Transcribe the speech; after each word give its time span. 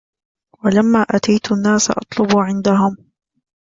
ولما 0.63 1.01
أتيت 1.09 1.51
الناس 1.51 1.91
أطلب 1.91 2.37
عندهم 2.37 2.97